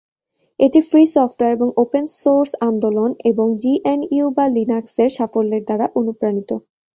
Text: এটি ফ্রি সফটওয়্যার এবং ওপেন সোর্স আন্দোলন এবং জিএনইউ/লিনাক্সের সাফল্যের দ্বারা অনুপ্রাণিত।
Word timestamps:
এটি 0.59 0.79
ফ্রি 0.89 1.03
সফটওয়্যার 1.15 1.57
এবং 1.57 1.69
ওপেন 1.83 2.05
সোর্স 2.19 2.51
আন্দোলন 2.67 3.09
এবং 3.31 3.47
জিএনইউ/লিনাক্সের 3.61 5.09
সাফল্যের 5.17 5.63
দ্বারা 5.67 5.85
অনুপ্রাণিত। 5.99 6.49